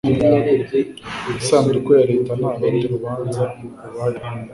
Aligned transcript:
isanduku 1.39 1.89
ya 1.97 2.03
leta 2.09 2.31
nta 2.39 2.51
rundi 2.59 2.85
rubanza 2.93 3.41
rubayeho 3.83 4.29